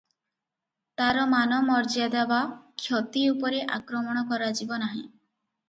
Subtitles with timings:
[1.01, 2.41] ତାର ମାନ ମର୍ଯ୍ୟାଦା ବା
[2.87, 5.07] ଖ୍ୟାତି ଉପରେ ଆକ୍ରମଣ କରାଯିବ ନାହିଁ।